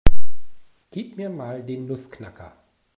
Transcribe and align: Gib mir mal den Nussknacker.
Gib 0.89 1.15
mir 1.15 1.29
mal 1.29 1.63
den 1.63 1.85
Nussknacker. 1.85 2.55